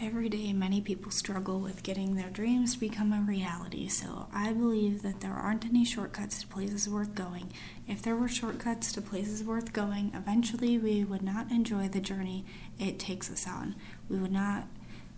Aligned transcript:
Every 0.00 0.28
day, 0.28 0.52
many 0.52 0.80
people 0.80 1.10
struggle 1.10 1.58
with 1.58 1.82
getting 1.82 2.14
their 2.14 2.30
dreams 2.30 2.74
to 2.74 2.78
become 2.78 3.12
a 3.12 3.20
reality, 3.20 3.88
so 3.88 4.28
I 4.32 4.52
believe 4.52 5.02
that 5.02 5.20
there 5.20 5.32
aren't 5.32 5.64
any 5.64 5.84
shortcuts 5.84 6.40
to 6.40 6.46
places 6.46 6.88
worth 6.88 7.16
going. 7.16 7.52
If 7.88 8.00
there 8.00 8.14
were 8.14 8.28
shortcuts 8.28 8.92
to 8.92 9.00
places 9.00 9.42
worth 9.42 9.72
going, 9.72 10.12
eventually 10.14 10.78
we 10.78 11.02
would 11.02 11.22
not 11.22 11.50
enjoy 11.50 11.88
the 11.88 12.00
journey 12.00 12.44
it 12.78 13.00
takes 13.00 13.28
us 13.28 13.48
on. 13.48 13.74
We 14.08 14.20
would 14.20 14.30
not 14.30 14.68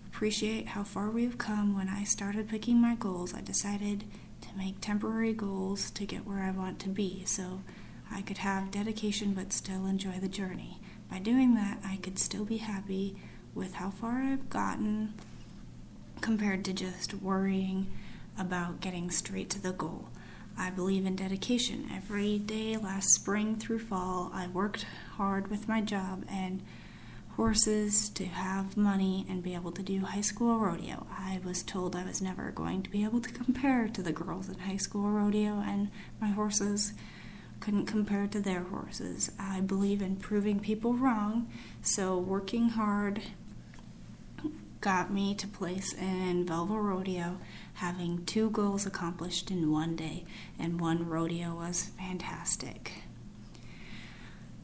appreciate 0.06 0.68
how 0.68 0.84
far 0.84 1.10
we've 1.10 1.36
come. 1.36 1.76
When 1.76 1.90
I 1.90 2.04
started 2.04 2.48
picking 2.48 2.80
my 2.80 2.94
goals, 2.94 3.34
I 3.34 3.42
decided 3.42 4.04
to 4.40 4.48
make 4.56 4.80
temporary 4.80 5.34
goals 5.34 5.90
to 5.90 6.06
get 6.06 6.26
where 6.26 6.42
I 6.42 6.52
want 6.52 6.78
to 6.80 6.88
be 6.88 7.24
so 7.26 7.60
I 8.10 8.22
could 8.22 8.38
have 8.38 8.70
dedication 8.70 9.34
but 9.34 9.52
still 9.52 9.84
enjoy 9.84 10.18
the 10.20 10.28
journey. 10.28 10.80
By 11.10 11.18
doing 11.18 11.54
that, 11.56 11.80
I 11.84 11.96
could 11.96 12.18
still 12.18 12.46
be 12.46 12.56
happy 12.58 13.16
with 13.54 13.74
how 13.74 13.90
far 13.90 14.22
I've 14.22 14.48
gotten 14.50 15.14
compared 16.20 16.64
to 16.66 16.72
just 16.72 17.14
worrying 17.14 17.90
about 18.38 18.80
getting 18.80 19.10
straight 19.10 19.50
to 19.50 19.60
the 19.60 19.72
goal. 19.72 20.08
I 20.58 20.70
believe 20.70 21.06
in 21.06 21.16
dedication. 21.16 21.88
Every 21.94 22.38
day 22.38 22.76
last 22.76 23.10
spring 23.10 23.56
through 23.56 23.78
fall, 23.80 24.30
I 24.34 24.46
worked 24.46 24.84
hard 25.16 25.48
with 25.48 25.68
my 25.68 25.80
job 25.80 26.24
and 26.28 26.62
horses 27.36 28.10
to 28.10 28.26
have 28.26 28.76
money 28.76 29.24
and 29.28 29.42
be 29.42 29.54
able 29.54 29.72
to 29.72 29.82
do 29.82 30.00
high 30.00 30.20
school 30.20 30.58
rodeo. 30.58 31.06
I 31.10 31.40
was 31.44 31.62
told 31.62 31.96
I 31.96 32.04
was 32.04 32.20
never 32.20 32.50
going 32.50 32.82
to 32.82 32.90
be 32.90 33.04
able 33.04 33.20
to 33.20 33.32
compare 33.44 33.88
to 33.88 34.02
the 34.02 34.12
girls 34.12 34.48
in 34.48 34.58
high 34.58 34.76
school 34.76 35.08
rodeo, 35.08 35.60
and 35.60 35.90
my 36.20 36.28
horses 36.28 36.92
couldn't 37.60 37.86
compare 37.86 38.26
to 38.26 38.40
their 38.40 38.64
horses. 38.64 39.30
I 39.38 39.60
believe 39.60 40.02
in 40.02 40.16
proving 40.16 40.60
people 40.60 40.94
wrong, 40.94 41.50
so 41.82 42.18
working 42.18 42.70
hard 42.70 43.22
got 44.80 45.12
me 45.12 45.34
to 45.34 45.46
place 45.46 45.92
in 45.92 46.46
Velva 46.46 46.82
Rodeo, 46.82 47.38
having 47.74 48.24
two 48.24 48.50
goals 48.50 48.86
accomplished 48.86 49.50
in 49.50 49.70
one 49.70 49.94
day, 49.94 50.24
and 50.58 50.80
one 50.80 51.06
rodeo 51.08 51.54
was 51.54 51.90
fantastic. 51.98 53.02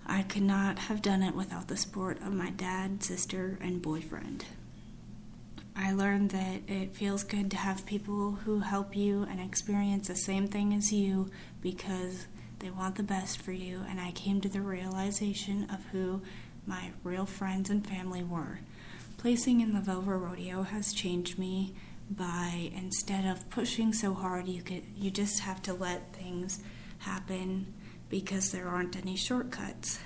I 0.06 0.22
could 0.22 0.42
not 0.42 0.78
have 0.78 1.02
done 1.02 1.22
it 1.22 1.34
without 1.34 1.68
the 1.68 1.76
support 1.76 2.22
of 2.22 2.32
my 2.32 2.50
dad, 2.50 3.02
sister, 3.02 3.58
and 3.60 3.82
boyfriend. 3.82 4.44
I 5.74 5.92
learned 5.92 6.30
that 6.30 6.62
it 6.68 6.94
feels 6.94 7.22
good 7.22 7.50
to 7.50 7.56
have 7.58 7.84
people 7.84 8.32
who 8.44 8.60
help 8.60 8.96
you 8.96 9.26
and 9.28 9.40
experience 9.40 10.08
the 10.08 10.16
same 10.16 10.48
thing 10.48 10.72
as 10.72 10.92
you 10.92 11.30
because 11.60 12.26
they 12.60 12.70
want 12.70 12.94
the 12.94 13.02
best 13.02 13.42
for 13.42 13.52
you, 13.52 13.82
and 13.86 14.00
I 14.00 14.12
came 14.12 14.40
to 14.40 14.48
the 14.48 14.62
realization 14.62 15.68
of 15.68 15.84
who 15.92 16.22
my 16.66 16.92
real 17.04 17.26
friends 17.26 17.68
and 17.68 17.86
family 17.86 18.22
were. 18.22 18.60
Placing 19.26 19.60
in 19.60 19.72
the 19.72 19.80
Velva 19.80 20.16
Rodeo 20.22 20.62
has 20.62 20.92
changed 20.92 21.36
me 21.36 21.74
by 22.08 22.70
instead 22.72 23.24
of 23.26 23.50
pushing 23.50 23.92
so 23.92 24.14
hard, 24.14 24.46
you 24.46 24.62
could 24.62 24.84
you 24.94 25.10
just 25.10 25.40
have 25.40 25.60
to 25.62 25.74
let 25.74 26.14
things 26.14 26.60
happen 26.98 27.74
because 28.08 28.52
there 28.52 28.68
aren't 28.68 28.94
any 28.94 29.16
shortcuts. 29.16 29.98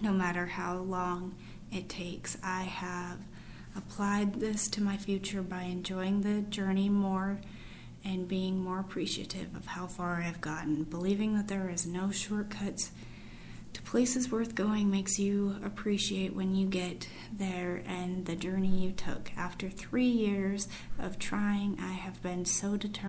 No 0.00 0.12
matter 0.12 0.46
how 0.46 0.76
long 0.76 1.34
it 1.72 1.88
takes, 1.88 2.38
I 2.40 2.62
have 2.62 3.18
applied 3.74 4.34
this 4.34 4.68
to 4.68 4.80
my 4.80 4.96
future 4.96 5.42
by 5.42 5.62
enjoying 5.62 6.20
the 6.20 6.42
journey 6.42 6.88
more 6.88 7.40
and 8.04 8.28
being 8.28 8.62
more 8.62 8.78
appreciative 8.78 9.56
of 9.56 9.66
how 9.66 9.88
far 9.88 10.22
I've 10.22 10.40
gotten. 10.40 10.84
Believing 10.84 11.34
that 11.34 11.48
there 11.48 11.68
is 11.68 11.84
no 11.84 12.12
shortcuts 12.12 12.92
to 13.72 13.82
places 13.82 14.30
worth 14.30 14.54
going 14.54 14.90
makes 14.90 15.18
you 15.18 15.56
appreciate 15.64 16.34
when 16.34 16.54
you 16.54 16.66
get 16.66 17.08
there 17.32 17.82
and 17.86 18.26
the 18.26 18.36
journey 18.36 18.68
you 18.68 18.92
took. 18.92 19.30
After 19.36 19.70
three 19.70 20.06
years 20.06 20.68
of 20.98 21.18
trying, 21.18 21.78
I 21.80 21.92
have 21.92 22.22
been 22.22 22.44
so 22.44 22.76
determined. 22.76 22.92